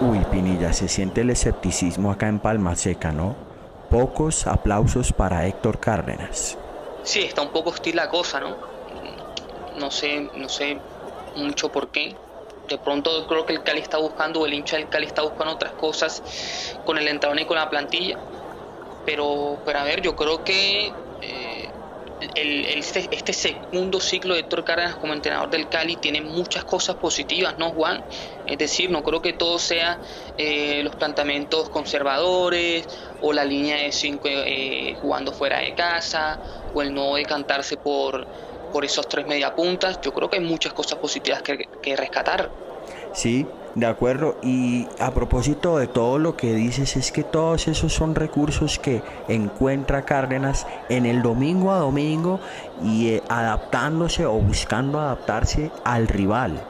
Uy, 0.00 0.24
Pinilla, 0.24 0.72
se 0.72 0.88
siente 0.88 1.20
el 1.20 1.30
escepticismo 1.30 2.10
acá 2.10 2.28
en 2.28 2.40
Palma 2.40 2.74
Seca, 2.74 3.12
¿no? 3.12 3.36
Pocos 3.90 4.46
aplausos 4.46 5.12
para 5.12 5.46
Héctor 5.46 5.78
Cárdenas. 5.78 6.58
Sí, 7.02 7.20
está 7.22 7.42
un 7.42 7.52
poco 7.52 7.70
hostil 7.70 7.96
la 7.96 8.08
cosa, 8.08 8.40
¿no? 8.40 8.56
No 9.76 9.90
sé, 9.90 10.30
no 10.34 10.48
sé 10.48 10.82
mucho 11.34 11.70
por 11.70 11.90
qué. 11.90 12.16
De 12.68 12.78
pronto 12.78 13.26
creo 13.26 13.44
que 13.44 13.52
el 13.52 13.62
Cali 13.62 13.80
está 13.80 13.98
buscando, 13.98 14.40
o 14.40 14.46
el 14.46 14.54
hincha 14.54 14.76
del 14.76 14.88
Cali 14.88 15.06
está 15.06 15.22
buscando 15.22 15.54
otras 15.54 15.74
cosas 15.74 16.22
con 16.84 16.98
el 16.98 17.08
entrenador 17.08 17.40
y 17.42 17.46
con 17.46 17.56
la 17.56 17.68
plantilla. 17.68 18.20
Pero, 19.04 19.62
pero 19.64 19.80
a 19.80 19.84
ver, 19.84 20.02
yo 20.02 20.16
creo 20.16 20.44
que 20.44 21.00
eh, 22.20 22.78
este, 22.78 23.08
este, 23.14 23.32
segundo 23.32 24.00
ciclo 24.00 24.34
de 24.34 24.40
Héctor 24.40 24.64
Cárdenas 24.64 24.96
como 24.96 25.14
entrenador 25.14 25.50
del 25.50 25.68
Cali 25.68 25.96
tiene 25.96 26.20
muchas 26.20 26.64
cosas 26.64 26.96
positivas, 26.96 27.56
¿no, 27.58 27.72
Juan? 27.72 28.04
Es 28.44 28.58
decir, 28.58 28.90
no 28.90 29.02
creo 29.02 29.22
que 29.22 29.32
todo 29.32 29.58
sea 29.58 30.00
eh, 30.36 30.82
los 30.82 30.96
planteamientos 30.96 31.70
conservadores 31.70 32.86
o 33.18 33.32
la 33.32 33.44
línea 33.44 33.76
de 33.76 33.92
cinco 33.92 34.28
eh, 34.28 34.94
jugando 35.00 35.32
fuera 35.32 35.60
de 35.60 35.74
casa 35.74 36.40
o 36.72 36.82
el 36.82 36.92
no 36.94 37.14
decantarse 37.14 37.76
por, 37.78 38.28
por 38.70 38.84
esos 38.84 39.08
tres 39.08 39.26
mediapuntas. 39.26 39.98
Yo 40.02 40.12
creo 40.12 40.28
que 40.28 40.36
hay 40.38 40.44
muchas 40.44 40.72
cosas 40.74 40.98
positivas 40.98 41.42
que, 41.42 41.70
que 41.80 41.96
rescatar. 41.96 42.52
Sí, 43.12 43.46
de 43.74 43.86
acuerdo. 43.86 44.36
Y 44.42 44.88
a 44.98 45.12
propósito 45.12 45.78
de 45.78 45.86
todo 45.86 46.18
lo 46.18 46.36
que 46.36 46.54
dices, 46.54 46.96
es 46.96 47.12
que 47.12 47.22
todos 47.22 47.68
esos 47.68 47.92
son 47.92 48.14
recursos 48.14 48.78
que 48.78 49.02
encuentra 49.28 50.02
Cárdenas 50.02 50.66
en 50.88 51.06
el 51.06 51.22
domingo 51.22 51.72
a 51.72 51.78
domingo 51.78 52.40
y 52.82 53.08
eh, 53.08 53.22
adaptándose 53.28 54.26
o 54.26 54.32
buscando 54.34 55.00
adaptarse 55.00 55.70
al 55.84 56.08
rival. 56.08 56.60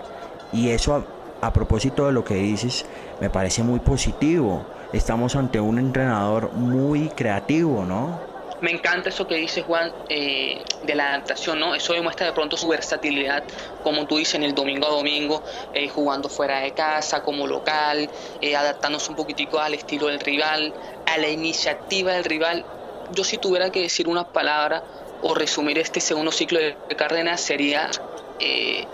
Y 0.53 0.71
eso 0.71 1.05
a 1.41 1.53
propósito 1.53 2.07
de 2.07 2.13
lo 2.13 2.25
que 2.25 2.35
dices, 2.35 2.85
me 3.21 3.31
parece 3.31 3.63
muy 3.63 3.81
positivo. 3.81 4.65
Estamos 4.93 5.37
ante 5.37 5.61
un 5.61 5.79
entrenador 5.79 6.53
muy 6.53 7.09
creativo, 7.09 7.85
¿no? 7.85 8.30
Me 8.61 8.71
encanta 8.73 9.09
eso 9.09 9.27
que 9.27 9.37
dice 9.37 9.63
Juan 9.63 9.95
eh, 10.09 10.65
de 10.83 10.95
la 10.95 11.09
adaptación, 11.15 11.59
¿no? 11.59 11.75
Eso 11.75 11.95
demuestra 11.95 12.27
de 12.27 12.35
pronto 12.35 12.59
su 12.59 12.69
versatilidad, 12.69 13.47
como 13.81 14.07
tú 14.07 14.19
dices, 14.19 14.35
en 14.35 14.43
el 14.43 14.55
domingo 14.55 14.87
a 14.87 14.91
domingo, 14.91 15.43
eh, 15.73 15.89
jugando 15.89 16.29
fuera 16.29 16.61
de 16.61 16.75
casa, 16.75 17.23
como 17.23 17.47
local, 17.47 18.11
eh, 18.41 18.57
adaptándose 18.57 19.11
un 19.13 19.17
poquitico 19.17 19.59
al 19.61 19.73
estilo 19.75 20.09
del 20.09 20.21
rival, 20.21 20.75
a 21.07 21.17
la 21.17 21.29
iniciativa 21.31 22.13
del 22.13 22.25
rival. 22.25 22.69
Yo 23.09 23.25
si 23.25 23.39
tuviera 23.39 23.71
que 23.71 23.81
decir 23.81 24.09
una 24.09 24.31
palabra 24.31 24.85
o 25.21 25.35
resumir 25.35 25.79
este 25.79 26.01
segundo 26.01 26.31
ciclo 26.31 26.59
de 26.61 26.79
Cárdenas 26.97 27.41
sería 27.41 27.91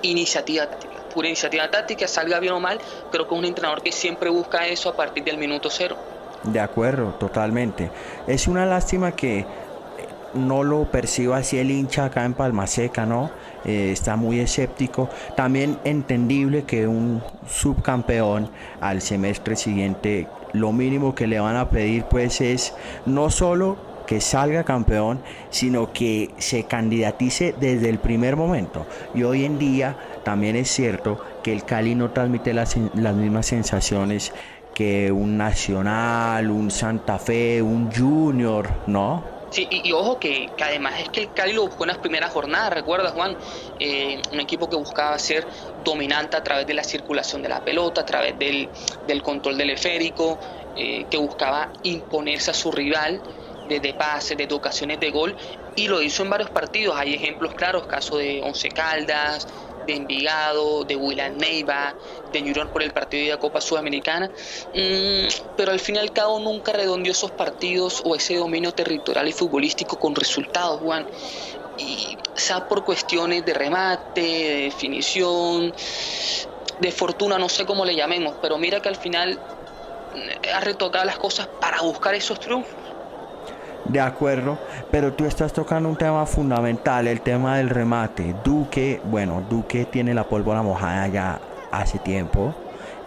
iniciativa 0.01 0.67
táctica. 0.69 1.05
Pura 1.09 1.29
iniciativa 1.29 1.71
táctica, 1.71 2.09
salga 2.09 2.41
bien 2.41 2.55
o 2.55 2.61
mal, 2.61 2.81
creo 3.09 3.27
que 3.29 3.35
es 3.35 3.39
un 3.39 3.45
entrenador 3.45 3.81
que 3.83 3.93
siempre 3.93 4.29
busca 4.31 4.67
eso 4.67 4.89
a 4.89 4.97
partir 4.97 5.23
del 5.25 5.39
minuto 5.39 5.71
cero. 5.71 6.01
De 6.45 6.61
acuerdo, 6.61 7.15
totalmente. 7.15 7.91
Es 8.27 8.47
una 8.47 8.67
lástima 8.67 9.13
que 9.13 9.41
eh, 9.41 9.47
no 10.35 10.63
lo 10.63 10.91
perciba 10.91 11.39
así 11.39 11.59
el 11.59 11.71
hincha 11.71 12.07
acá 12.07 12.25
en 12.25 12.35
Palma 12.35 12.67
Seca, 12.67 13.05
¿no? 13.05 13.31
Eh, 13.65 13.91
está 13.93 14.17
muy 14.17 14.39
escéptico. 14.39 15.09
También 15.35 15.79
entendible 15.85 16.65
que 16.65 16.87
un 16.87 17.23
subcampeón 17.49 18.51
al 18.81 19.03
semestre 19.03 19.57
siguiente, 19.57 20.29
lo 20.53 20.73
mínimo 20.73 21.15
que 21.15 21.27
le 21.27 21.41
van 21.41 21.57
a 21.57 21.69
pedir 21.69 22.05
pues 22.05 22.41
es 22.41 22.75
no 23.07 23.31
solo 23.31 23.77
que 24.07 24.21
salga 24.21 24.65
campeón, 24.65 25.21
sino 25.51 25.93
que 25.93 26.31
se 26.39 26.65
candidatice 26.65 27.55
desde 27.61 27.91
el 27.91 27.99
primer 27.99 28.37
momento. 28.37 28.87
Y 29.15 29.25
hoy 29.25 29.45
en 29.45 29.59
día 29.59 29.97
también 30.25 30.57
es 30.57 30.71
cierto 30.71 31.21
que 31.43 31.53
el 31.53 31.65
Cali 31.65 31.95
no 31.95 32.11
transmite 32.11 32.55
las, 32.55 32.77
las 32.95 33.15
mismas 33.15 33.47
sensaciones 33.47 34.33
que 34.77 35.11
un 35.11 35.39
Nacional, 35.39 36.51
un 36.51 36.71
Santa 36.71 37.19
Fe, 37.19 37.63
un 37.63 37.91
Junior, 37.91 38.69
¿no? 38.87 39.25
Sí, 39.49 39.67
y, 39.71 39.91
ojo 39.93 40.19
que, 40.19 40.51
además 40.63 41.01
es 41.01 41.09
que 41.09 41.21
el 41.21 41.33
Cali 41.33 41.55
lo 41.55 41.63
buscó 41.63 41.85
en 41.85 41.89
las 41.89 41.99
primeras 41.99 42.31
jornadas, 42.31 42.75
recuerda 42.75 43.09
Juan, 43.13 43.39
eh, 43.81 44.21
un 44.31 44.39
equipo 44.39 44.69
que 44.69 44.77
buscaba 44.77 45.19
ser 45.19 45.47
dominante 45.83 46.37
a 46.37 46.45
través 46.45 46.67
de 46.67 46.75
la 46.75 46.85
circulación 46.85 47.41
de 47.41 47.49
la 47.49 47.65
pelota, 47.65 48.03
a 48.03 48.05
través 48.05 48.39
del, 48.39 48.69
control 49.23 49.57
del 49.57 49.71
esférico, 49.71 50.39
eh, 50.77 51.07
que 51.11 51.17
buscaba 51.17 51.73
imponerse 51.83 52.51
a 52.51 52.55
su 52.55 52.71
rival 52.71 53.23
desde 53.71 53.95
pases, 53.95 54.37
desde 54.37 54.55
ocasiones 54.55 55.01
de 55.01 55.11
gol, 55.11 55.35
y 55.75 55.89
lo 55.89 56.03
hizo 56.03 56.23
en 56.23 56.29
varios 56.29 56.51
partidos. 56.51 56.97
Hay 56.99 57.15
ejemplos 57.15 57.55
claros, 57.55 57.87
caso 57.87 58.19
de 58.19 58.43
Once 58.45 58.69
Caldas, 58.69 59.49
de 59.87 59.95
Envigado, 59.97 60.85
de 60.85 60.97
William 60.97 61.37
Neiva, 61.37 61.97
de 62.33 62.43
Ñurón 62.43 62.71
por 62.71 62.83
el 62.83 62.93
partido 62.93 63.25
de 63.25 63.31
la 63.31 63.39
Copa 63.39 63.61
Sudamericana, 63.61 64.33
mm, 64.73 65.27
pero 65.55 65.73
al 65.73 65.81
fin 65.81 65.97
y 65.97 65.99
al 65.99 66.13
cabo 66.13 66.39
nunca 66.41 66.73
redondeó 66.73 67.13
esos 67.13 67.33
partidos 67.33 68.01
o 68.05 68.15
ese 68.17 68.37
dominio 68.37 68.73
territorial 68.73 69.29
y 69.29 69.33
futbolístico 69.33 69.99
con 69.99 70.15
resultados, 70.15 70.81
Juan. 70.81 71.07
Y 71.77 72.19
sea 72.35 72.67
por 72.67 72.85
cuestiones 72.85 73.45
de 73.45 73.55
remate, 73.55 74.21
de 74.21 74.63
definición, 74.65 75.73
de 76.79 76.93
fortuna, 76.93 77.39
no 77.39 77.49
sé 77.49 77.65
cómo 77.67 77.85
le 77.85 77.95
llamemos, 77.95 78.37
pero 78.41 78.59
mira 78.59 78.81
que 78.81 78.89
al 78.89 78.97
final 78.97 79.43
mm, 80.13 80.29
ha 80.55 80.61
retocado 80.61 81.05
las 81.05 81.19
cosas 81.19 81.49
para 81.59 81.83
buscar 81.83 82.15
esos 82.15 82.41
triunfos. 82.41 82.86
De 83.89 84.01
acuerdo, 84.01 84.59
pero 84.91 85.13
tú 85.13 85.25
estás 85.25 85.53
tocando 85.53 85.89
un 85.89 85.97
tema 85.97 86.27
fundamental, 86.27 87.07
el 87.07 87.21
tema 87.21 87.59
del 87.59 87.69
remate. 87.69 88.35
Duque, 88.45 89.01
bueno, 89.05 89.43
Duque 89.49 89.85
tiene 89.85 90.13
la 90.13 90.25
pólvora 90.25 90.63
mojada 90.63 91.07
ya 91.09 91.41
hace 91.71 91.99
tiempo. 91.99 92.55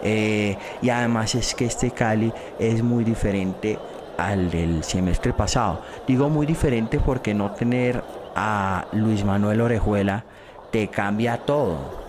Eh, 0.02 0.56
y 0.80 0.88
además 0.88 1.34
es 1.34 1.54
que 1.54 1.66
este 1.66 1.90
Cali 1.90 2.32
es 2.58 2.82
muy 2.82 3.04
diferente 3.04 3.78
al 4.16 4.50
del 4.50 4.82
semestre 4.84 5.32
pasado. 5.32 5.82
Digo 6.06 6.28
muy 6.28 6.46
diferente 6.46 6.98
porque 6.98 7.34
no 7.34 7.52
tener 7.52 8.02
a 8.34 8.86
Luis 8.92 9.24
Manuel 9.24 9.60
Orejuela 9.60 10.24
te 10.70 10.88
cambia 10.88 11.38
todo. 11.38 12.00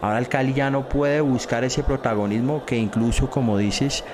Ahora 0.00 0.18
el 0.18 0.28
Cali 0.28 0.54
ya 0.54 0.70
no 0.70 0.88
puede 0.88 1.20
buscar 1.20 1.64
ese 1.64 1.82
protagonismo 1.82 2.64
que 2.64 2.76
incluso 2.76 3.30
como 3.30 3.58
dices 3.58 4.04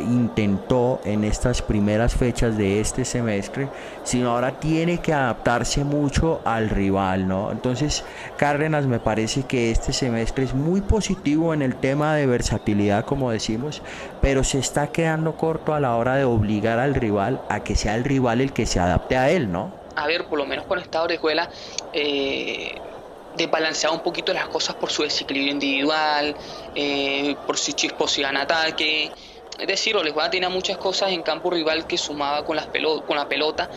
intentó 0.00 1.00
en 1.04 1.24
estas 1.24 1.62
primeras 1.62 2.14
fechas 2.14 2.56
de 2.56 2.80
este 2.80 3.04
semestre, 3.04 3.68
sino 4.04 4.30
ahora 4.30 4.58
tiene 4.60 4.98
que 4.98 5.12
adaptarse 5.12 5.84
mucho 5.84 6.40
al 6.44 6.70
rival, 6.70 7.28
¿no? 7.28 7.50
Entonces, 7.50 8.04
Cárdenas 8.36 8.86
me 8.86 9.00
parece 9.00 9.44
que 9.44 9.70
este 9.70 9.92
semestre 9.92 10.44
es 10.44 10.54
muy 10.54 10.80
positivo 10.80 11.54
en 11.54 11.62
el 11.62 11.76
tema 11.76 12.14
de 12.14 12.26
versatilidad, 12.26 13.04
como 13.04 13.30
decimos, 13.30 13.82
pero 14.20 14.44
se 14.44 14.58
está 14.58 14.88
quedando 14.88 15.36
corto 15.36 15.74
a 15.74 15.80
la 15.80 15.96
hora 15.96 16.16
de 16.16 16.24
obligar 16.24 16.78
al 16.78 16.94
rival 16.94 17.40
a 17.48 17.60
que 17.60 17.76
sea 17.76 17.94
el 17.94 18.04
rival 18.04 18.40
el 18.40 18.52
que 18.52 18.66
se 18.66 18.80
adapte 18.80 19.16
a 19.16 19.30
él, 19.30 19.50
¿no? 19.50 19.72
A 19.96 20.06
ver, 20.06 20.26
por 20.26 20.38
lo 20.38 20.46
menos 20.46 20.64
con 20.66 20.78
esta 20.78 21.02
orejuela, 21.02 21.50
eh, 21.92 22.80
desbalanceado 23.36 23.94
un 23.94 24.02
poquito 24.02 24.32
las 24.32 24.48
cosas 24.48 24.76
por 24.76 24.90
su 24.90 25.02
desequilibrio 25.02 25.52
individual, 25.52 26.36
eh, 26.74 27.36
por 27.46 27.56
su 27.56 27.72
chisposidad 27.72 28.30
en 28.30 28.36
ataque, 28.36 29.10
es 29.58 29.66
decir, 29.66 29.96
Olejuela 29.96 30.30
tenía 30.30 30.48
muchas 30.48 30.78
cosas 30.78 31.10
en 31.10 31.22
campo 31.22 31.50
rival 31.50 31.86
que 31.86 31.98
sumaba 31.98 32.44
con, 32.44 32.56
las 32.56 32.68
con 33.06 33.16
la 33.16 33.28
pelota, 33.28 33.68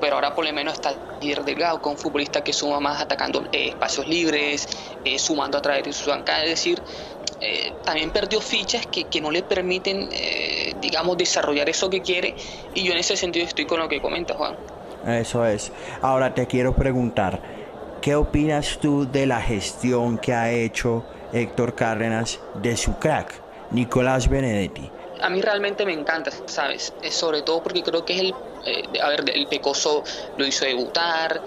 pero 0.00 0.16
ahora 0.16 0.34
por 0.34 0.44
lo 0.44 0.52
menos 0.52 0.74
está 0.74 0.94
líder 1.20 1.44
delgado 1.44 1.80
con 1.80 1.92
un 1.92 1.98
futbolista 1.98 2.42
que 2.42 2.52
suma 2.52 2.80
más 2.80 3.00
atacando 3.00 3.44
eh, 3.52 3.68
espacios 3.68 4.08
libres, 4.08 4.66
eh, 5.04 5.16
sumando 5.16 5.58
a 5.58 5.62
través 5.62 5.84
de 5.84 5.92
su 5.92 6.10
banca. 6.10 6.42
Es 6.42 6.50
decir, 6.50 6.82
eh, 7.40 7.72
también 7.84 8.10
perdió 8.10 8.40
fichas 8.40 8.84
que, 8.88 9.04
que 9.04 9.20
no 9.20 9.30
le 9.30 9.44
permiten, 9.44 10.08
digamos, 10.80 11.16
desarrollar 11.16 11.68
eso 11.68 11.88
que 11.88 12.02
quiere. 12.02 12.34
Y 12.74 12.82
yo 12.82 12.92
en 12.92 12.98
ese 12.98 13.16
sentido 13.16 13.46
estoy 13.46 13.66
con 13.66 13.78
lo 13.78 13.88
que 13.88 14.00
comenta 14.00 14.34
Juan. 14.34 14.56
Eso 15.06 15.46
es. 15.46 15.70
Ahora 16.00 16.34
te 16.34 16.48
quiero 16.48 16.74
preguntar, 16.74 17.40
¿qué 18.00 18.16
opinas 18.16 18.78
tú 18.80 19.08
de 19.08 19.26
la 19.26 19.40
gestión 19.40 20.18
que 20.18 20.32
ha 20.32 20.50
hecho 20.50 21.04
Héctor 21.32 21.76
Cárdenas 21.76 22.40
de 22.60 22.76
su 22.76 22.98
crack, 22.98 23.40
Nicolás 23.70 24.28
Benedetti? 24.28 24.90
A 25.22 25.30
mí 25.30 25.40
realmente 25.40 25.86
me 25.86 25.92
encanta, 25.92 26.30
¿sabes? 26.46 26.94
Es 27.00 27.14
sobre 27.14 27.42
todo 27.42 27.62
porque 27.62 27.82
creo 27.82 28.04
que 28.04 28.14
es 28.14 28.20
el, 28.20 28.40
eh, 28.64 28.82
a 29.00 29.08
ver, 29.08 29.24
el 29.34 29.48
Pecoso 29.48 30.02
lo 30.36 30.46
hizo 30.46 30.64
debutar, 30.64 31.42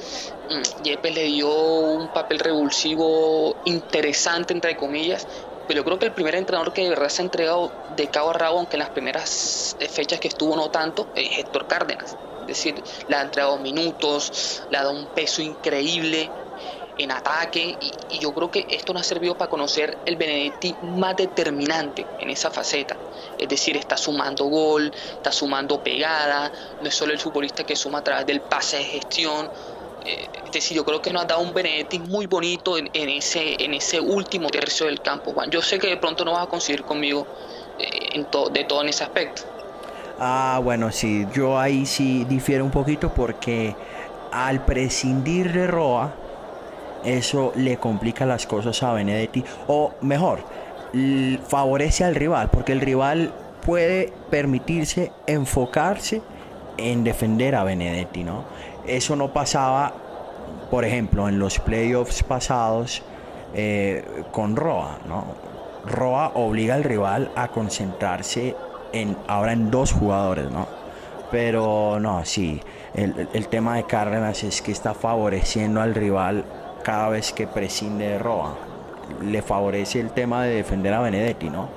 mm, 0.47 0.61
Yepes 0.83 1.13
le 1.13 1.23
dio 1.25 1.49
un 1.53 2.09
papel 2.09 2.39
revulsivo 2.39 3.59
interesante, 3.63 4.53
entre 4.53 4.75
comillas, 4.77 5.27
pero 5.65 5.79
yo 5.79 5.85
creo 5.85 5.99
que 5.99 6.05
el 6.07 6.13
primer 6.13 6.35
entrenador 6.35 6.73
que 6.73 6.83
de 6.83 6.89
verdad 6.89 7.09
se 7.09 7.21
ha 7.21 7.25
entregado 7.25 7.77
de 7.87 8.09
cabo 8.11 8.29
a 8.31 8.33
rabo, 8.33 8.59
aunque 8.59 8.75
en 8.77 8.79
las 8.81 8.91
primeras 8.91 9.75
fechas 9.89 10.19
que 10.19 10.27
estuvo 10.27 10.55
no 10.55 10.69
tanto, 10.69 11.11
es 11.13 11.37
Héctor 11.39 11.67
Cárdenas. 11.67 12.19
Es 12.39 12.47
decir, 12.47 12.83
le 13.07 13.15
ha 13.15 13.21
entregado 13.23 13.57
minutos, 13.57 14.31
le 14.69 14.77
ha 14.77 14.83
dado 14.83 14.93
un 14.93 15.07
peso 15.09 15.41
increíble, 15.41 16.35
en 16.97 17.11
ataque 17.11 17.77
y, 17.79 18.19
yo 18.19 18.33
creo 18.33 18.49
que 18.49 18.65
esto 18.69 18.93
nos 18.93 19.01
ha 19.01 19.05
servido 19.05 19.37
para 19.37 19.49
conocer 19.49 19.97
el 20.05 20.15
Benedetti 20.15 20.73
más 20.81 21.17
determinante 21.17 22.05
en 22.19 22.29
esa 22.29 22.49
faceta. 22.49 22.95
Es 23.37 23.49
decir, 23.49 23.75
está 23.75 23.97
sumando 23.97 24.45
gol, 24.45 24.91
está 25.15 25.31
sumando 25.31 25.83
pegada, 25.83 26.51
no 26.81 26.87
es 26.87 26.95
solo 26.95 27.11
el 27.11 27.19
futbolista 27.19 27.65
que 27.65 27.75
suma 27.75 27.99
a 27.99 28.03
través 28.03 28.25
del 28.25 28.41
pase 28.41 28.77
de 28.77 28.83
gestión. 28.85 29.49
Eh, 30.05 30.27
es 30.45 30.51
decir, 30.51 30.77
yo 30.77 30.85
creo 30.85 31.01
que 31.01 31.11
nos 31.11 31.23
ha 31.23 31.25
dado 31.25 31.41
un 31.41 31.53
Benedetti 31.53 31.99
muy 31.99 32.25
bonito 32.27 32.77
en, 32.77 32.89
ese, 32.93 33.61
en 33.63 33.73
ese 33.73 33.99
último 33.99 34.49
tercio 34.49 34.85
del 34.85 35.01
campo, 35.01 35.33
Juan. 35.33 35.49
Yo 35.51 35.61
sé 35.61 35.77
que 35.77 35.87
de 35.87 35.97
pronto 35.97 36.23
no 36.23 36.31
vas 36.31 36.43
a 36.43 36.49
conseguir 36.49 36.83
conmigo 36.83 37.27
eh, 37.79 38.09
en 38.13 38.27
de 38.53 38.63
todo 38.63 38.81
en 38.81 38.89
ese 38.89 39.03
aspecto. 39.03 39.41
Ah, 40.17 40.61
bueno, 40.63 40.91
sí, 40.91 41.27
yo 41.33 41.59
ahí 41.59 41.85
sí 41.85 42.23
difiero 42.23 42.63
un 42.63 42.71
poquito 42.71 43.13
porque 43.13 43.75
al 44.31 44.63
prescindir 44.63 45.51
de 45.51 45.67
Roa, 45.67 46.13
eso 47.03 47.51
le 47.55 47.77
complica 47.77 48.25
las 48.25 48.47
cosas 48.47 48.81
a 48.83 48.93
Benedetti, 48.93 49.43
o 49.67 49.93
mejor, 50.01 50.39
favorece 51.47 52.03
al 52.03 52.15
rival, 52.15 52.49
porque 52.49 52.71
el 52.71 52.81
rival 52.81 53.33
puede 53.65 54.13
permitirse 54.29 55.11
enfocarse 55.27 56.21
en 56.77 57.03
defender 57.03 57.55
a 57.55 57.63
Benedetti, 57.63 58.23
¿no? 58.23 58.43
Eso 58.85 59.15
no 59.15 59.33
pasaba, 59.33 59.93
por 60.69 60.85
ejemplo, 60.85 61.27
en 61.27 61.39
los 61.39 61.59
playoffs 61.59 62.23
pasados 62.23 63.03
eh, 63.53 64.05
con 64.31 64.55
Roa, 64.55 64.99
¿no? 65.07 65.25
Roa 65.85 66.31
obliga 66.35 66.75
al 66.75 66.83
rival 66.83 67.31
a 67.35 67.49
concentrarse 67.49 68.55
en 68.93 69.17
ahora 69.27 69.53
en 69.53 69.71
dos 69.71 69.91
jugadores, 69.91 70.51
¿no? 70.51 70.67
Pero 71.31 71.99
no, 71.99 72.23
sí, 72.23 72.61
el, 72.93 73.27
el 73.33 73.47
tema 73.47 73.75
de 73.75 73.83
Cárdenas 73.83 74.43
es 74.43 74.61
que 74.61 74.71
está 74.71 74.93
favoreciendo 74.93 75.81
al 75.81 75.95
rival 75.95 76.45
cada 76.85 77.09
vez 77.09 77.33
que 77.33 77.47
prescinde 77.47 78.07
de 78.07 78.19
Roa. 78.19 78.55
Le 79.21 79.41
favorece 79.41 79.99
el 79.99 80.11
tema 80.11 80.43
de 80.43 80.55
defender 80.55 80.93
a 80.93 81.01
Benedetti, 81.01 81.49
¿no? 81.49 81.67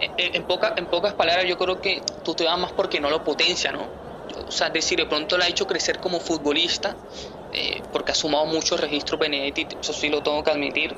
En, 0.00 0.12
en, 0.16 0.34
en 0.34 0.86
pocas 0.86 1.14
palabras, 1.14 1.44
yo 1.46 1.58
creo 1.58 1.80
que 1.80 2.02
tú 2.22 2.34
te 2.34 2.44
vas 2.44 2.58
más 2.58 2.72
porque 2.72 3.00
no 3.00 3.10
lo 3.10 3.24
potencia, 3.24 3.72
¿no? 3.72 4.04
o 4.46 4.50
sea, 4.50 4.70
decir, 4.70 4.98
de 4.98 5.06
pronto 5.06 5.36
le 5.38 5.44
ha 5.44 5.48
hecho 5.48 5.66
crecer 5.66 5.98
como 5.98 6.20
futbolista, 6.20 6.96
eh, 7.52 7.82
porque 7.92 8.12
ha 8.12 8.14
sumado 8.14 8.46
muchos 8.46 8.80
registros 8.80 9.18
Benedetti, 9.18 9.66
eso 9.80 9.92
sí 9.92 10.08
lo 10.08 10.22
tengo 10.22 10.42
que 10.42 10.50
admitir, 10.50 10.96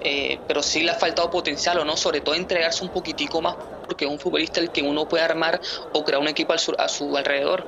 eh, 0.00 0.38
pero 0.46 0.62
sí 0.62 0.82
le 0.82 0.92
ha 0.92 0.94
faltado 0.94 1.30
potencial, 1.30 1.78
¿o 1.78 1.84
no? 1.84 1.96
Sobre 1.96 2.20
todo 2.20 2.34
entregarse 2.34 2.84
un 2.84 2.90
poquitico 2.90 3.40
más, 3.40 3.56
porque 3.84 4.04
es 4.04 4.10
un 4.10 4.18
futbolista 4.18 4.60
el 4.60 4.70
que 4.70 4.82
uno 4.82 5.08
puede 5.08 5.24
armar 5.24 5.60
o 5.92 6.04
crear 6.04 6.20
un 6.20 6.28
equipo 6.28 6.52
a 6.52 6.88
su, 6.88 7.16
alrededor. 7.16 7.66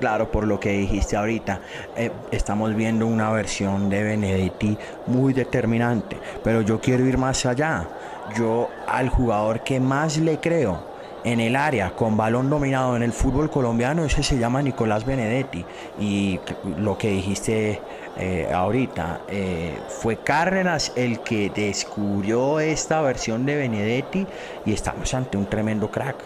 Claro, 0.00 0.32
por 0.32 0.46
lo 0.46 0.58
que 0.58 0.70
dijiste 0.70 1.14
ahorita, 1.14 1.60
eh, 1.94 2.10
estamos 2.30 2.74
viendo 2.74 3.06
una 3.06 3.30
versión 3.30 3.90
de 3.90 4.02
Benedetti 4.02 4.78
muy 5.06 5.34
determinante, 5.34 6.16
pero 6.42 6.62
yo 6.62 6.80
quiero 6.80 7.04
ir 7.04 7.18
más 7.18 7.44
allá. 7.44 7.86
Yo 8.34 8.70
al 8.88 9.10
jugador 9.10 9.62
que 9.62 9.78
más 9.78 10.16
le 10.16 10.38
creo 10.40 10.88
en 11.22 11.40
el 11.40 11.54
área 11.54 11.90
con 11.90 12.16
balón 12.16 12.48
dominado 12.48 12.96
en 12.96 13.02
el 13.02 13.12
fútbol 13.12 13.50
colombiano, 13.50 14.04
ese 14.04 14.22
se 14.22 14.38
llama 14.38 14.62
Nicolás 14.62 15.04
Benedetti. 15.04 15.66
Y 15.98 16.40
lo 16.78 16.96
que 16.96 17.08
dijiste 17.08 17.78
eh, 18.16 18.50
ahorita, 18.50 19.20
eh, 19.28 19.78
fue 19.88 20.16
Cárdenas 20.16 20.92
el 20.96 21.20
que 21.20 21.50
descubrió 21.50 22.58
esta 22.58 23.02
versión 23.02 23.44
de 23.44 23.56
Benedetti 23.56 24.26
y 24.64 24.72
estamos 24.72 25.12
ante 25.12 25.36
un 25.36 25.44
tremendo 25.44 25.90
crack. 25.90 26.16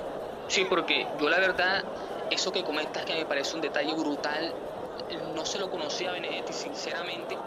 Sí, 0.47 0.65
porque 0.69 1.07
yo 1.21 1.29
la 1.29 1.41
verdad, 1.41 1.83
eso 2.35 2.53
que 2.53 2.63
comentas 2.65 3.05
que 3.05 3.15
me 3.15 3.27
parece 3.27 3.57
un 3.57 3.63
detalle 3.63 3.95
brutal, 3.95 4.55
no 5.35 5.45
se 5.45 5.59
lo 5.59 5.71
conocía 5.71 6.11
a 6.11 6.13
Benedetti 6.13 6.53
sinceramente, 6.53 7.39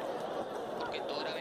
porque 0.77 1.01
todo 1.01 1.21
era 1.21 1.33